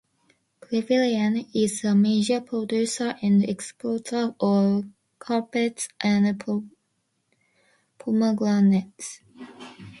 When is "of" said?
4.39-4.85